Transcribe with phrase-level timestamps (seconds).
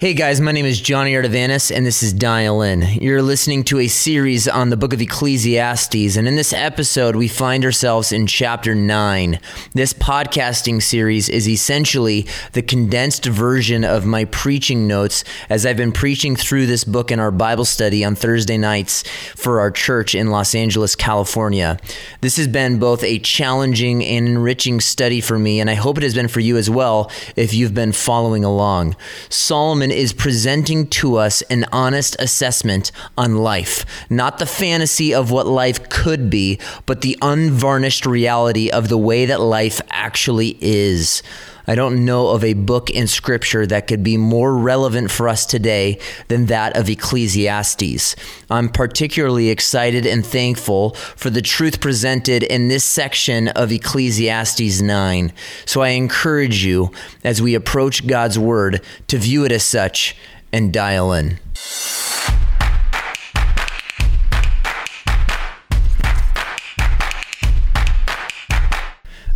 [0.00, 2.80] Hey guys, my name is Johnny Artavanis, and this is Dial In.
[2.80, 7.28] You're listening to a series on the book of Ecclesiastes, and in this episode, we
[7.28, 9.38] find ourselves in chapter 9.
[9.74, 15.92] This podcasting series is essentially the condensed version of my preaching notes as I've been
[15.92, 19.04] preaching through this book in our Bible study on Thursday nights
[19.36, 21.78] for our church in Los Angeles, California.
[22.22, 26.04] This has been both a challenging and enriching study for me, and I hope it
[26.04, 28.96] has been for you as well if you've been following along.
[29.28, 35.46] Solomon is presenting to us an honest assessment on life, not the fantasy of what
[35.46, 41.22] life could be, but the unvarnished reality of the way that life actually is.
[41.70, 45.46] I don't know of a book in Scripture that could be more relevant for us
[45.46, 48.16] today than that of Ecclesiastes.
[48.50, 55.32] I'm particularly excited and thankful for the truth presented in this section of Ecclesiastes 9.
[55.64, 56.90] So I encourage you,
[57.22, 60.16] as we approach God's Word, to view it as such
[60.52, 61.38] and dial in.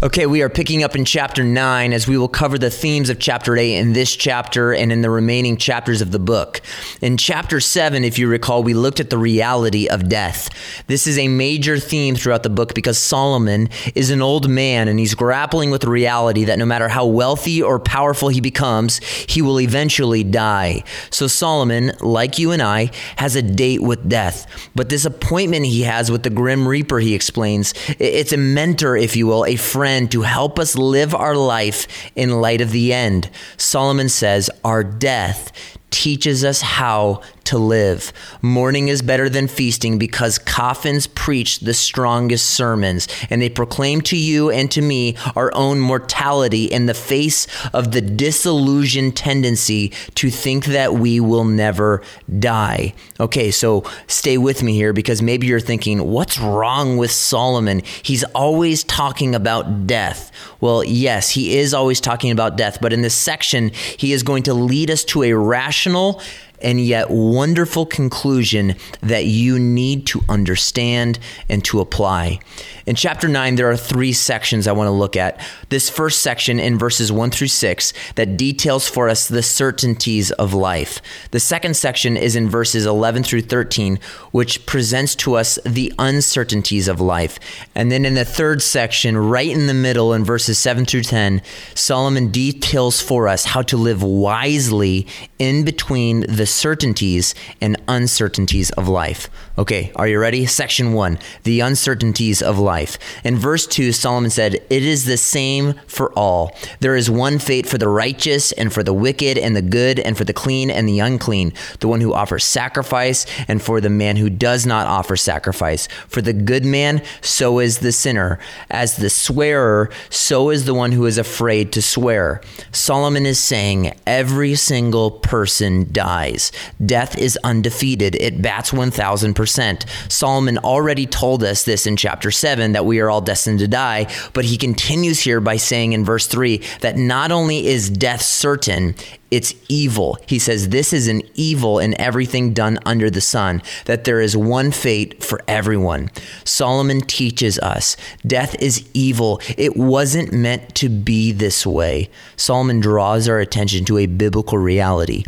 [0.04, 3.18] Okay, we are picking up in chapter 9 as we will cover the themes of
[3.18, 6.60] chapter 8 in this chapter and in the remaining chapters of the book.
[7.00, 10.50] In chapter 7, if you recall, we looked at the reality of death.
[10.88, 14.98] This is a major theme throughout the book because Solomon is an old man and
[14.98, 19.40] he's grappling with the reality that no matter how wealthy or powerful he becomes, he
[19.40, 20.84] will eventually die.
[21.08, 24.46] So Solomon, like you and I, has a date with death.
[24.74, 29.16] But this appointment he has with the Grim Reaper, he explains, it's a mentor, if
[29.16, 32.92] you will, a friend friend to help us live our life in light of the
[32.92, 33.30] end.
[33.56, 35.52] Solomon says, Our death
[35.92, 38.12] teaches us how to live.
[38.42, 44.16] Mourning is better than feasting because coffins preach the strongest sermons, and they proclaim to
[44.16, 50.30] you and to me our own mortality in the face of the disillusioned tendency to
[50.30, 52.02] think that we will never
[52.38, 52.94] die.
[53.20, 57.82] Okay, so stay with me here because maybe you're thinking, what's wrong with Solomon?
[58.02, 60.32] He's always talking about death.
[60.60, 64.44] Well, yes, he is always talking about death, but in this section, he is going
[64.44, 66.20] to lead us to a rational
[66.64, 72.40] and yet wonderful conclusion that you need to understand and to apply.
[72.86, 75.40] In chapter 9, there are three sections I want to look at.
[75.68, 80.52] This first section in verses 1 through 6 that details for us the certainties of
[80.52, 81.00] life.
[81.30, 83.98] The second section is in verses 11 through 13,
[84.32, 87.38] which presents to us the uncertainties of life.
[87.74, 91.42] And then in the third section, right in the middle, in verses 7 through 10,
[91.74, 95.06] Solomon details for us how to live wisely
[95.38, 99.28] in between the certainties and uncertainties of life.
[99.56, 100.46] Okay, are you ready?
[100.46, 102.98] Section 1 The uncertainties of life.
[103.22, 106.56] In verse 2, Solomon said, It is the same for all.
[106.80, 110.16] There is one fate for the righteous and for the wicked and the good and
[110.16, 114.16] for the clean and the unclean, the one who offers sacrifice and for the man
[114.16, 115.86] who does not offer sacrifice.
[116.08, 118.38] For the good man, so is the sinner.
[118.70, 122.40] As the swearer, so is the one who is afraid to swear.
[122.72, 126.43] Solomon is saying, Every single person dies.
[126.84, 129.84] Death is undefeated, it bats 1000%.
[130.10, 133.68] Solomon already told us this in chapter 7 7 that we are all destined to
[133.68, 134.06] die.
[134.32, 138.94] But he continues here by saying in verse 3 that not only is death certain,
[139.34, 140.16] it's evil.
[140.28, 144.36] He says, This is an evil in everything done under the sun, that there is
[144.36, 146.12] one fate for everyone.
[146.44, 149.40] Solomon teaches us death is evil.
[149.58, 152.10] It wasn't meant to be this way.
[152.36, 155.24] Solomon draws our attention to a biblical reality.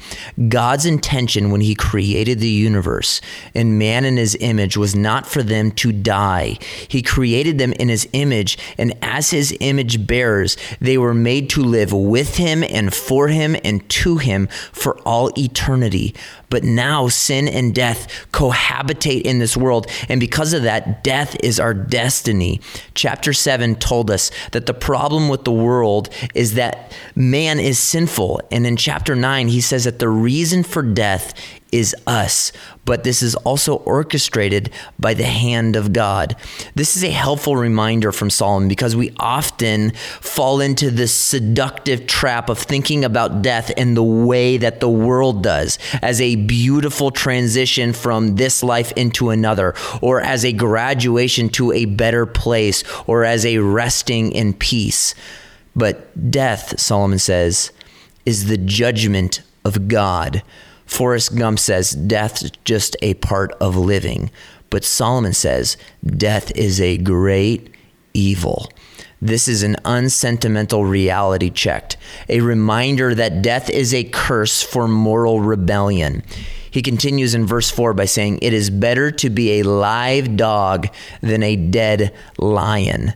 [0.48, 3.20] God's intention when he created the universe
[3.56, 6.58] and man in his image was not for them to die.
[6.86, 11.62] He created them in his image, and as his image bearers, they were made to
[11.62, 16.14] live with him and for him and to him for all eternity.
[16.50, 19.86] But now sin and death cohabitate in this world.
[20.08, 22.60] And because of that, death is our destiny.
[22.94, 28.42] Chapter 7 told us that the problem with the world is that man is sinful.
[28.50, 31.32] And in chapter 9, he says that the reason for death
[31.72, 32.52] is us,
[32.84, 36.36] but this is also orchestrated by the hand of God.
[36.74, 39.90] This is a helpful reminder from Solomon because we often
[40.20, 45.42] fall into this seductive trap of thinking about death in the way that the world
[45.42, 51.72] does, as a beautiful transition from this life into another, or as a graduation to
[51.72, 55.14] a better place, or as a resting in peace.
[55.74, 57.72] But death, Solomon says,
[58.24, 60.42] is the judgment of God
[60.86, 64.30] Forrest Gump says death's just a part of living,
[64.70, 67.74] but Solomon says death is a great
[68.14, 68.70] evil.
[69.20, 71.96] This is an unsentimental reality check,
[72.28, 76.22] a reminder that death is a curse for moral rebellion.
[76.70, 80.88] He continues in verse 4 by saying, It is better to be a live dog
[81.22, 83.14] than a dead lion.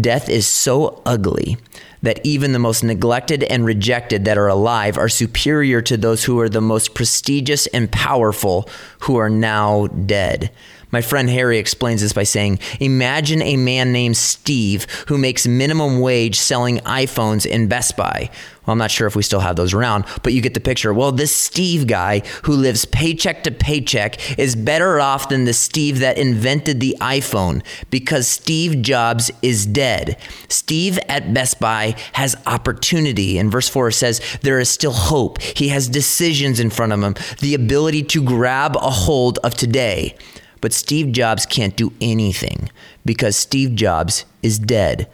[0.00, 1.58] Death is so ugly
[2.04, 6.38] that even the most neglected and rejected that are alive are superior to those who
[6.38, 8.68] are the most prestigious and powerful
[9.00, 10.50] who are now dead.
[10.94, 15.98] My friend Harry explains this by saying Imagine a man named Steve who makes minimum
[15.98, 18.30] wage selling iPhones in Best Buy.
[18.64, 20.94] Well, I'm not sure if we still have those around, but you get the picture.
[20.94, 25.98] Well, this Steve guy who lives paycheck to paycheck is better off than the Steve
[25.98, 30.16] that invented the iPhone because Steve Jobs is dead.
[30.48, 33.36] Steve at Best Buy has opportunity.
[33.36, 35.42] And verse 4 says, There is still hope.
[35.42, 40.16] He has decisions in front of him, the ability to grab a hold of today.
[40.64, 42.70] But Steve Jobs can't do anything
[43.04, 45.10] because Steve Jobs is dead.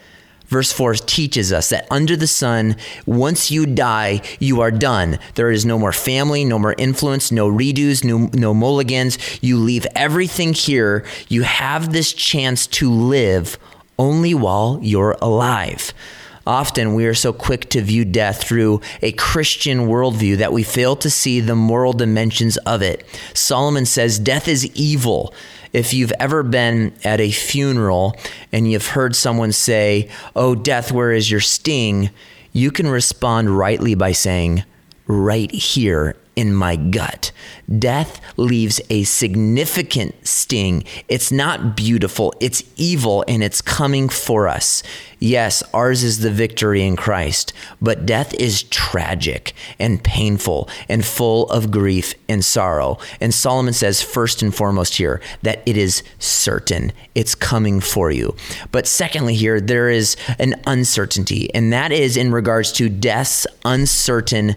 [0.46, 5.18] Verse 4 teaches us that under the sun, once you die, you are done.
[5.34, 9.18] There is no more family, no more influence, no redos, no, no mulligans.
[9.42, 11.04] You leave everything here.
[11.26, 13.58] You have this chance to live
[13.98, 15.92] only while you're alive.
[16.50, 20.96] Often we are so quick to view death through a Christian worldview that we fail
[20.96, 23.06] to see the moral dimensions of it.
[23.34, 25.32] Solomon says death is evil.
[25.72, 28.16] If you've ever been at a funeral
[28.50, 32.10] and you've heard someone say, Oh, death, where is your sting?
[32.52, 34.64] You can respond rightly by saying,
[35.06, 37.32] Right here in my gut.
[37.78, 40.82] Death leaves a significant sting.
[41.06, 44.82] It's not beautiful, it's evil, and it's coming for us.
[45.18, 47.52] Yes, ours is the victory in Christ,
[47.82, 52.96] but death is tragic and painful and full of grief and sorrow.
[53.20, 56.90] And Solomon says, first and foremost, here, that it is certain.
[57.14, 58.34] It's coming for you.
[58.72, 64.56] But secondly, here, there is an uncertainty, and that is in regards to death's uncertain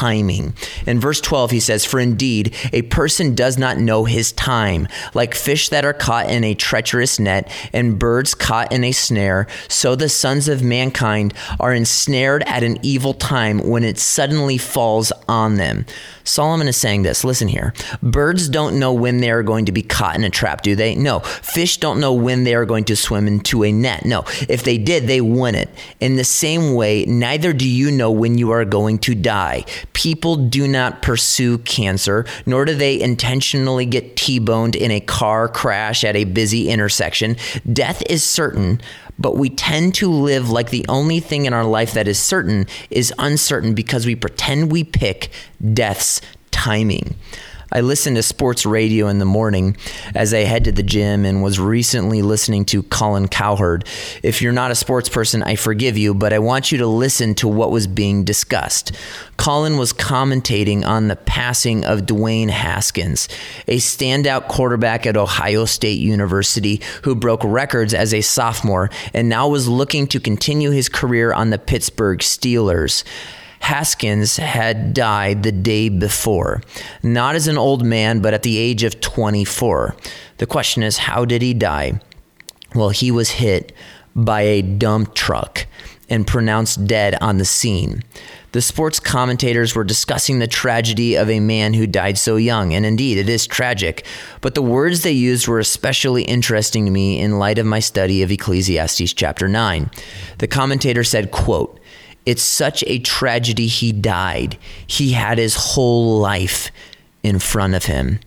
[0.00, 0.54] timing.
[0.86, 4.88] In verse 12, he says, For indeed, a person does not know his time.
[5.12, 9.46] Like fish that are caught in a treacherous net and birds caught in a snare,
[9.68, 15.12] so the sons of mankind are ensnared at an evil time when it suddenly falls
[15.28, 15.84] on them.
[16.24, 17.24] Solomon is saying this.
[17.24, 17.74] Listen here.
[18.02, 20.94] Birds don't know when they are going to be caught in a trap, do they?
[20.94, 21.20] No.
[21.20, 24.04] Fish don't know when they are going to swim into a net.
[24.04, 24.24] No.
[24.48, 25.70] If they did, they wouldn't.
[25.98, 29.64] In the same way, neither do you know when you are going to die.
[29.92, 35.48] People do not pursue cancer, nor do they intentionally get T boned in a car
[35.48, 37.36] crash at a busy intersection.
[37.72, 38.80] Death is certain,
[39.18, 42.66] but we tend to live like the only thing in our life that is certain
[42.90, 45.30] is uncertain because we pretend we pick
[45.74, 46.20] death's
[46.50, 47.16] timing.
[47.72, 49.76] I listen to sports radio in the morning
[50.14, 53.84] as I head to the gym and was recently listening to Colin Cowherd.
[54.22, 57.34] If you're not a sports person, I forgive you, but I want you to listen
[57.36, 58.92] to what was being discussed.
[59.36, 63.28] Colin was commentating on the passing of Dwayne Haskins,
[63.68, 69.48] a standout quarterback at Ohio State University who broke records as a sophomore and now
[69.48, 73.04] was looking to continue his career on the Pittsburgh Steelers.
[73.60, 76.62] Haskins had died the day before,
[77.02, 79.94] not as an old man, but at the age of 24.
[80.38, 82.00] The question is, how did he die?
[82.74, 83.72] Well, he was hit
[84.16, 85.66] by a dump truck
[86.08, 88.02] and pronounced dead on the scene.
[88.52, 92.84] The sports commentators were discussing the tragedy of a man who died so young, and
[92.84, 94.04] indeed it is tragic.
[94.40, 98.22] But the words they used were especially interesting to me in light of my study
[98.22, 99.88] of Ecclesiastes chapter 9.
[100.38, 101.78] The commentator said, quote,
[102.26, 104.58] it's such a tragedy he died.
[104.86, 106.70] He had his whole life
[107.22, 108.20] in front of him.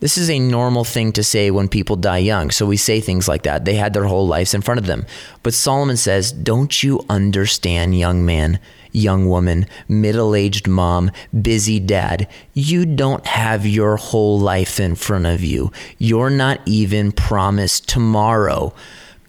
[0.00, 2.52] This is a normal thing to say when people die young.
[2.52, 3.64] So we say things like that.
[3.64, 5.04] They had their whole lives in front of them.
[5.42, 8.60] But Solomon says, Don't you understand, young man,
[8.92, 11.10] young woman, middle aged mom,
[11.42, 12.28] busy dad?
[12.54, 15.72] You don't have your whole life in front of you.
[15.98, 18.72] You're not even promised tomorrow.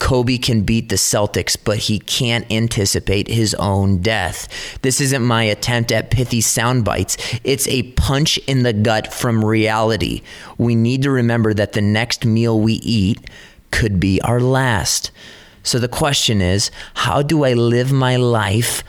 [0.00, 4.48] Kobe can beat the Celtics, but he can't anticipate his own death.
[4.82, 7.16] This isn't my attempt at pithy sound bites.
[7.44, 10.22] It's a punch in the gut from reality.
[10.58, 13.20] We need to remember that the next meal we eat
[13.70, 15.12] could be our last.
[15.62, 18.82] So the question is how do I live my life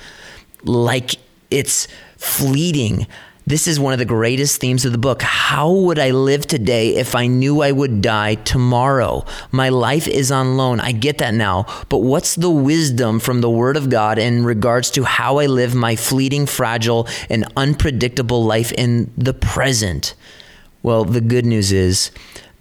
[0.63, 1.15] like
[1.51, 1.87] it's
[2.17, 3.05] fleeting?
[3.51, 5.21] This is one of the greatest themes of the book.
[5.21, 9.25] How would I live today if I knew I would die tomorrow?
[9.51, 10.79] My life is on loan.
[10.79, 11.65] I get that now.
[11.89, 15.75] But what's the wisdom from the Word of God in regards to how I live
[15.75, 20.15] my fleeting, fragile, and unpredictable life in the present?
[20.81, 22.11] Well, the good news is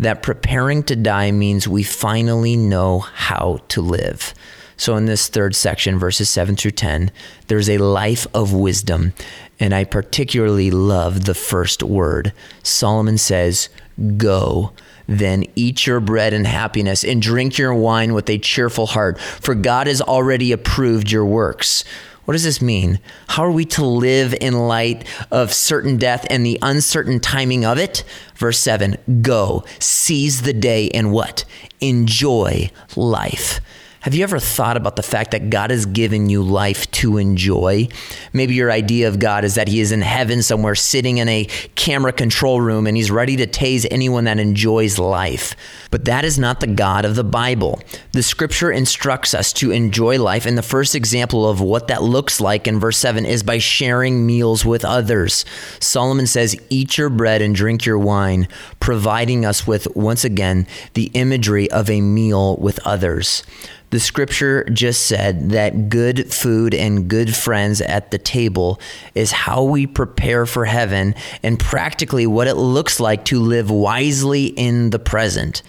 [0.01, 4.35] that preparing to die means we finally know how to live.
[4.77, 7.11] So, in this third section, verses 7 through 10,
[7.49, 9.13] there's a life of wisdom.
[9.61, 12.33] And I particularly love the first word.
[12.63, 13.69] Solomon says,
[14.17, 14.73] Go.
[15.07, 19.55] Then eat your bread in happiness and drink your wine with a cheerful heart, for
[19.55, 21.85] God has already approved your works.
[22.25, 23.01] What does this mean?
[23.27, 27.77] How are we to live in light of certain death and the uncertain timing of
[27.77, 28.05] it?
[28.37, 31.45] Verse 7 Go, seize the day, and what?
[31.81, 33.61] Enjoy life.
[34.01, 37.87] Have you ever thought about the fact that God has given you life to enjoy?
[38.33, 41.45] Maybe your idea of God is that He is in heaven somewhere sitting in a
[41.75, 45.55] camera control room and He's ready to tase anyone that enjoys life.
[45.91, 47.79] But that is not the God of the Bible.
[48.13, 52.41] The scripture instructs us to enjoy life, and the first example of what that looks
[52.41, 55.45] like in verse 7 is by sharing meals with others.
[55.79, 58.49] Solomon says, Eat your bread and drink your wine,
[58.81, 63.43] providing us with, once again, the imagery of a meal with others.
[63.91, 68.81] The scripture just said that good food and good friends at the table
[69.17, 74.47] is how we prepare for heaven and practically what it looks like to live wisely
[74.47, 75.63] in the present.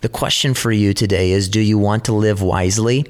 [0.00, 3.06] The question for you today is Do you want to live wisely?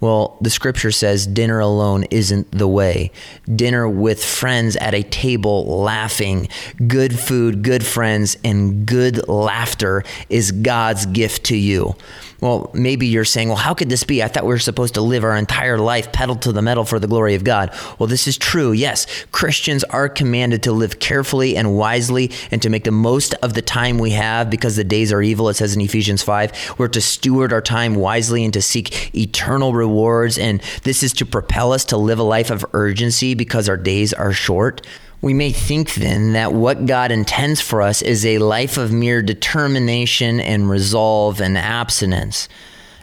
[0.00, 3.12] Well, the scripture says dinner alone isn't the way.
[3.54, 6.48] Dinner with friends at a table laughing,
[6.86, 11.96] good food, good friends, and good laughter is God's gift to you.
[12.40, 14.22] Well, maybe you're saying, well, how could this be?
[14.22, 16.98] I thought we were supposed to live our entire life pedal to the metal for
[16.98, 17.70] the glory of God.
[17.98, 18.72] Well, this is true.
[18.72, 23.54] Yes, Christians are commanded to live carefully and wisely and to make the most of
[23.54, 26.76] the time we have because the days are evil, it says in Ephesians 5.
[26.78, 30.38] We're to steward our time wisely and to seek eternal rewards.
[30.38, 34.12] And this is to propel us to live a life of urgency because our days
[34.14, 34.80] are short.
[35.22, 39.20] We may think then that what God intends for us is a life of mere
[39.20, 42.48] determination and resolve and abstinence.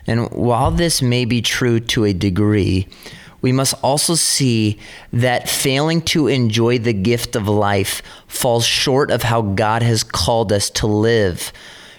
[0.08, 2.88] And while this may be true to a degree,
[3.42, 4.80] we must also see
[5.14, 10.52] that failing to enjoy the gift of life falls short of how God has called
[10.52, 11.54] us to live.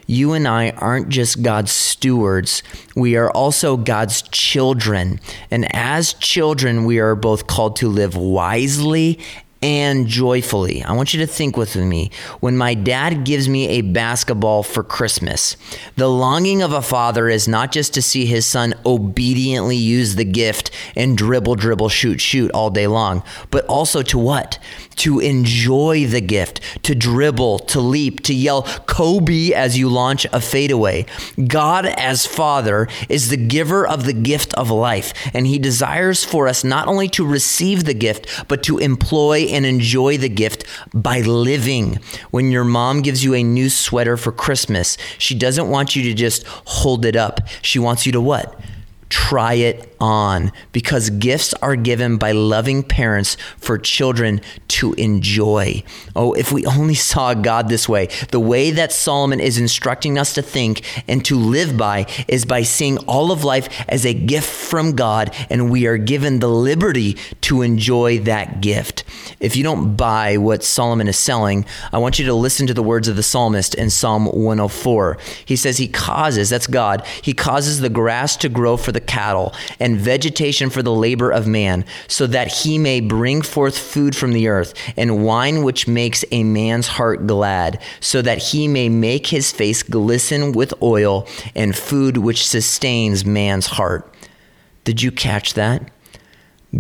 [0.06, 2.62] You and I aren't just God's stewards,
[2.96, 5.20] we are also God's children.
[5.50, 9.20] And as children, we are both called to live wisely
[9.62, 10.82] and joyfully.
[10.84, 12.10] I want you to think with me.
[12.40, 15.56] When my dad gives me a basketball for Christmas,
[15.96, 20.24] the longing of a father is not just to see his son obediently use the
[20.24, 24.58] gift and dribble, dribble, shoot, shoot all day long, but also to what?
[24.98, 30.40] To enjoy the gift, to dribble, to leap, to yell Kobe as you launch a
[30.40, 31.06] fadeaway.
[31.46, 36.48] God, as Father, is the giver of the gift of life, and He desires for
[36.48, 41.20] us not only to receive the gift, but to employ and enjoy the gift by
[41.20, 42.00] living.
[42.30, 46.14] When your mom gives you a new sweater for Christmas, she doesn't want you to
[46.14, 47.40] just hold it up.
[47.62, 48.60] She wants you to what?
[49.08, 55.82] Try it on because gifts are given by loving parents for children to enjoy.
[56.14, 58.08] Oh, if we only saw God this way.
[58.30, 62.62] The way that Solomon is instructing us to think and to live by is by
[62.62, 67.14] seeing all of life as a gift from God, and we are given the liberty
[67.42, 69.04] to enjoy that gift.
[69.40, 72.82] If you don't buy what Solomon is selling, I want you to listen to the
[72.82, 75.18] words of the psalmist in Psalm 104.
[75.44, 79.06] He says, He causes, that's God, He causes the grass to grow for the the
[79.06, 84.16] cattle, and vegetation for the labor of man, so that he may bring forth food
[84.16, 88.88] from the earth, and wine which makes a man's heart glad, so that he may
[88.88, 94.12] make his face glisten with oil, and food which sustains man's heart.
[94.82, 95.88] Did you catch that?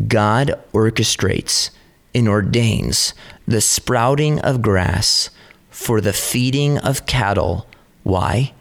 [0.08, 1.70] God orchestrates
[2.14, 3.14] and ordains
[3.46, 5.30] the sprouting of grass
[5.70, 7.66] for the feeding of cattle.
[8.02, 8.54] Why?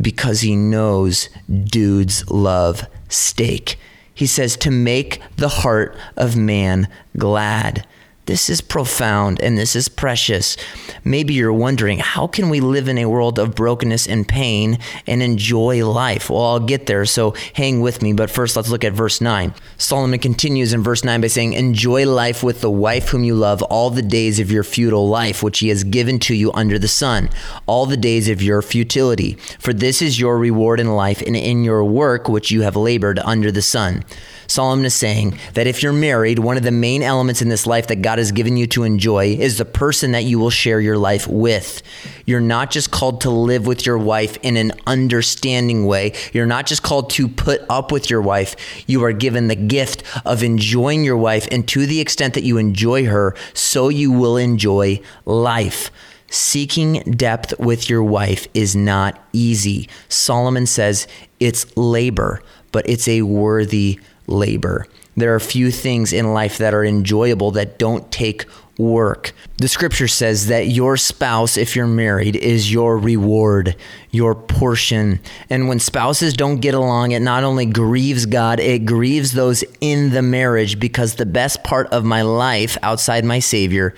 [0.00, 3.78] Because he knows dudes love steak.
[4.12, 7.86] He says, to make the heart of man glad.
[8.26, 10.56] This is profound and this is precious.
[11.04, 15.22] Maybe you're wondering, how can we live in a world of brokenness and pain and
[15.22, 16.30] enjoy life?
[16.30, 18.14] Well, I'll get there, so hang with me.
[18.14, 19.52] But first, let's look at verse 9.
[19.76, 23.62] Solomon continues in verse 9 by saying, Enjoy life with the wife whom you love
[23.62, 26.88] all the days of your futile life, which he has given to you under the
[26.88, 27.28] sun,
[27.66, 29.34] all the days of your futility.
[29.58, 33.18] For this is your reward in life and in your work which you have labored
[33.18, 34.04] under the sun.
[34.46, 37.86] Solomon is saying that if you're married, one of the main elements in this life
[37.88, 40.98] that God has given you to enjoy is the person that you will share your
[40.98, 41.82] life with.
[42.26, 46.12] You're not just called to live with your wife in an understanding way.
[46.32, 48.56] You're not just called to put up with your wife.
[48.86, 52.58] You are given the gift of enjoying your wife, and to the extent that you
[52.58, 55.90] enjoy her, so you will enjoy life.
[56.28, 59.88] Seeking depth with your wife is not easy.
[60.08, 61.06] Solomon says
[61.38, 62.42] it's labor
[62.74, 64.88] but it's a worthy labor.
[65.16, 68.46] There are few things in life that are enjoyable that don't take
[68.78, 69.32] work.
[69.58, 73.76] The scripture says that your spouse, if you're married, is your reward,
[74.10, 75.20] your portion.
[75.48, 80.10] And when spouses don't get along, it not only grieves God, it grieves those in
[80.10, 83.94] the marriage because the best part of my life outside my Savior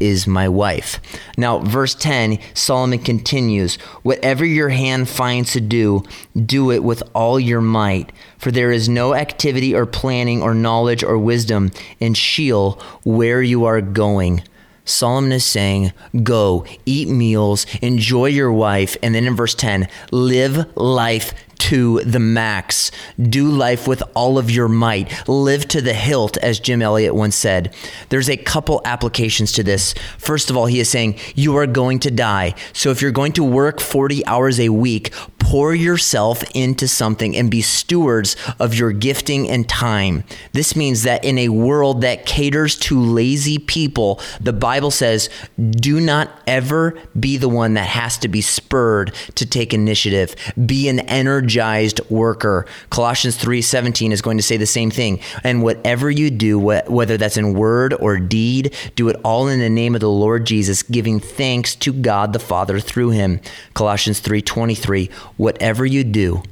[0.00, 0.98] is my wife.
[1.36, 6.02] Now, verse 10, Solomon continues Whatever your hand finds to do,
[6.34, 8.10] do it with all your might.
[8.38, 13.66] For there is no activity or planning or knowledge or wisdom in Sheol where you
[13.66, 14.42] are going.
[14.84, 15.92] Solomon is saying,
[16.22, 18.96] Go, eat meals, enjoy your wife.
[19.02, 22.90] And then in verse 10, live life to the max.
[23.20, 25.28] Do life with all of your might.
[25.28, 27.74] Live to the hilt, as Jim Elliot once said.
[28.08, 29.94] There's a couple applications to this.
[30.18, 32.54] First of all, he is saying, You are going to die.
[32.72, 37.50] So if you're going to work 40 hours a week, pour yourself into something and
[37.50, 40.24] be stewards of your gifting and time.
[40.52, 45.28] This means that in a world that caters to lazy people, the Bible says,
[45.70, 50.34] do not ever be the one that has to be spurred to take initiative.
[50.66, 52.64] Be an energy energized worker.
[52.90, 55.20] Colossians 3:17 is going to say the same thing.
[55.42, 59.70] And whatever you do, whether that's in word or deed, do it all in the
[59.70, 63.40] name of the Lord Jesus, giving thanks to God the Father through him.
[63.74, 66.42] Colossians 3:23, whatever you do,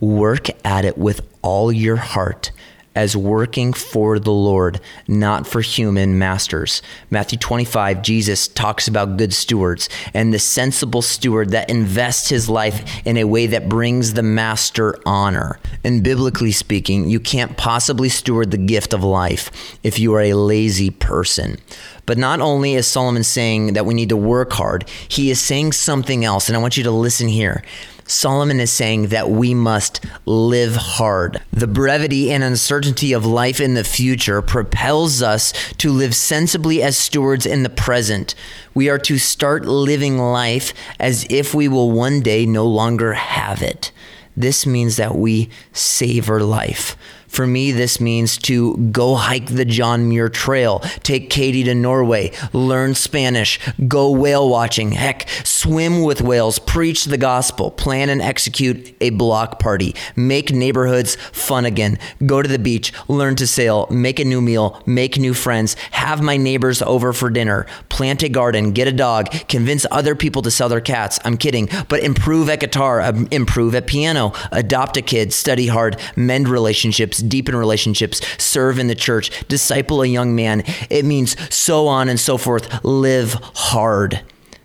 [0.00, 2.52] work at it with all your heart
[2.98, 6.82] as working for the Lord, not for human masters.
[7.10, 13.06] Matthew 25, Jesus talks about good stewards and the sensible steward that invests his life
[13.06, 15.60] in a way that brings the master honor.
[15.84, 20.34] And biblically speaking, you can't possibly steward the gift of life if you are a
[20.34, 21.58] lazy person.
[22.04, 25.70] But not only is Solomon saying that we need to work hard, he is saying
[25.72, 26.48] something else.
[26.48, 27.62] And I want you to listen here.
[28.08, 31.40] Solomon is saying that we must live hard.
[31.52, 36.96] The brevity and uncertainty of life in the future propels us to live sensibly as
[36.96, 38.34] stewards in the present.
[38.74, 43.60] We are to start living life as if we will one day no longer have
[43.62, 43.92] it.
[44.34, 46.96] This means that we savor life.
[47.28, 52.32] For me, this means to go hike the John Muir Trail, take Katie to Norway,
[52.52, 58.96] learn Spanish, go whale watching, heck, swim with whales, preach the gospel, plan and execute
[59.00, 64.18] a block party, make neighborhoods fun again, go to the beach, learn to sail, make
[64.18, 68.72] a new meal, make new friends, have my neighbors over for dinner, plant a garden,
[68.72, 71.18] get a dog, convince other people to sell their cats.
[71.24, 76.00] I'm kidding, but improve at guitar, um, improve at piano, adopt a kid, study hard,
[76.16, 80.64] mend relationships relationships, deepen relationships, serve in the church, disciple a young man.
[80.90, 82.84] It means so on and so forth.
[82.84, 84.22] Live hard.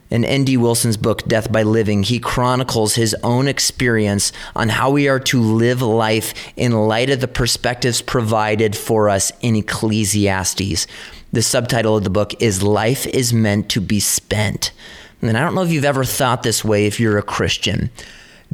[0.10, 0.58] In N.D.
[0.58, 5.42] Wilson's book, Death by Living, he chronicles his own experience on how we are to
[5.42, 10.86] live life in light of the perspectives provided for us in Ecclesiastes.
[11.32, 14.72] The subtitle of the book is Life is Meant to Be Spent.
[15.22, 17.90] And I don't know if you've ever thought this way if you're a Christian.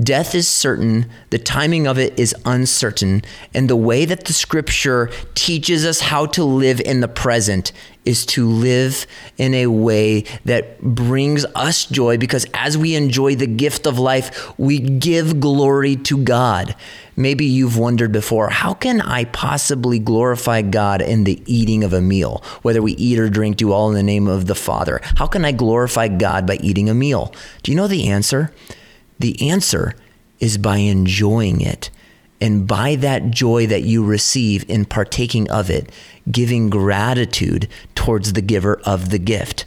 [0.02, 3.22] Death is certain, the timing of it is uncertain,
[3.54, 7.74] and the way that the scripture teaches us how to live in the present
[8.06, 9.06] is to live
[9.38, 14.58] in a way that brings us joy because as we enjoy the gift of life,
[14.58, 16.76] we give glory to God.
[17.18, 22.00] Maybe you've wondered before, how can I possibly glorify God in the eating of a
[22.00, 22.42] meal?
[22.62, 25.02] Whether we eat or drink, do all in the name of the Father.
[25.18, 27.34] How can I glorify God by eating a meal?
[27.64, 28.54] Do you know the answer?
[29.20, 29.94] The answer
[30.40, 31.90] is by enjoying it.
[32.42, 35.92] And by that joy that you receive in partaking of it,
[36.32, 39.66] giving gratitude towards the giver of the gift.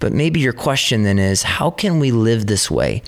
[0.00, 3.02] But maybe your question then is how can we live this way?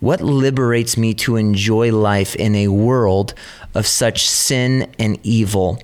[0.00, 3.34] What liberates me to enjoy life in a world
[3.74, 5.80] of such sin and evil?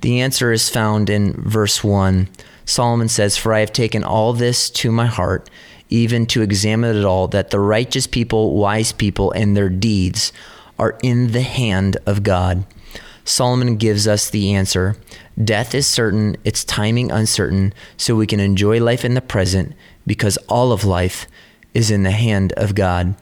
[0.00, 2.28] The answer is found in verse 1.
[2.64, 5.48] Solomon says, For I have taken all this to my heart
[5.92, 10.32] even to examine it all, that the righteous people, wise people, and their deeds
[10.78, 12.64] are in the hand of God.
[13.24, 14.96] Solomon gives us the answer
[15.42, 19.74] Death is certain, its timing uncertain, so we can enjoy life in the present
[20.06, 21.26] because all of life
[21.74, 23.14] is in the hand of God.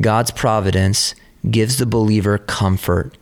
[0.00, 1.14] God's providence
[1.48, 3.16] gives the believer comfort,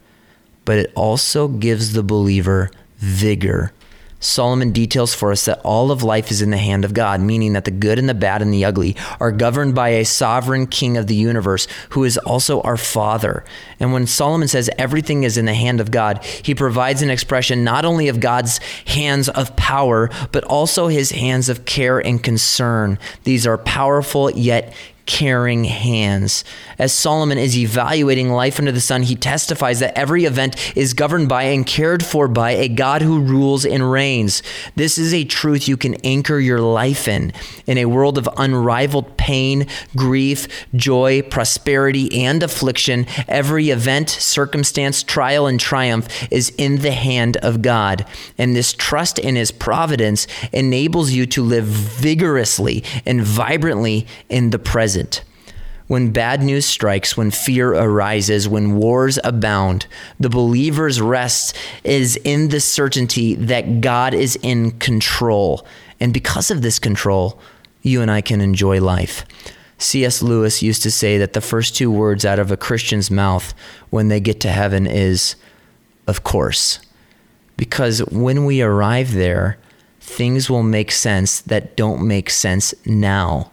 [0.65, 3.73] but it also gives the believer vigor
[4.21, 7.53] Solomon details for us that all of life is in the hand of God, meaning
[7.53, 10.97] that the good and the bad and the ugly are governed by a sovereign king
[10.97, 13.45] of the universe who is also our father.
[13.79, 17.65] And when Solomon says everything is in the hand of God, he provides an expression
[17.65, 22.99] not only of God's hands of power, but also his hands of care and concern.
[23.25, 24.75] These are powerful yet
[25.09, 26.45] caring hands.
[26.79, 31.29] As Solomon is evaluating life under the sun, he testifies that every event is governed
[31.29, 34.43] by and cared for by a God who rules and reigns.
[34.77, 37.33] This is a truth you can anchor your life in.
[37.67, 39.67] In a world of unrivaled pain,
[39.97, 47.39] grief, joy, prosperity, and affliction, every event, circumstance, trial, and triumph is in the hand
[47.39, 48.07] of God.
[48.37, 54.59] And this trust in his providence enables you to live vigorously and vibrantly in the
[54.99, 55.25] present.
[55.87, 59.87] When bad news strikes, when fear arises, when wars abound,
[60.21, 65.67] the believer's rest is in the certainty that God is in control.
[65.99, 67.41] And because of this control,
[67.81, 69.25] you and I can enjoy life.
[69.79, 70.23] C.S.
[70.23, 73.55] Lewis used to say that the first two words out of a Christian's mouth
[73.89, 75.37] when they get to heaven is,
[76.07, 76.81] of course.
[77.57, 79.57] Because when we arrive there,
[80.01, 83.51] things will make sense that don't make sense now.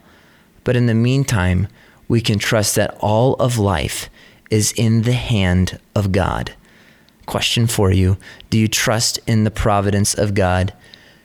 [0.65, 1.69] But in the meantime,
[2.09, 4.09] we can trust that all of life
[4.51, 6.53] is in the hand of God.
[7.25, 8.17] Question for you
[8.49, 10.73] Do you trust in the providence of God?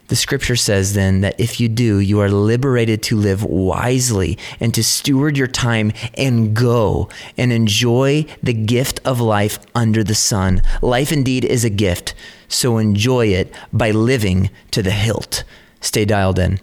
[0.07, 4.73] The scripture says then that if you do, you are liberated to live wisely and
[4.73, 10.63] to steward your time and go and enjoy the gift of life under the sun.
[10.81, 12.13] Life indeed is a gift,
[12.49, 15.45] so enjoy it by living to the hilt.
[15.79, 16.59] Stay dialed in.